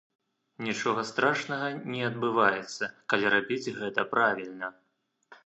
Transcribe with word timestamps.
Нічога 0.67 1.01
страшнага 1.09 1.67
не 1.97 2.01
адбываецца, 2.07 2.91
калі 3.15 3.25
рабіць 3.35 3.73
гэта 3.79 4.01
правільна. 4.17 4.67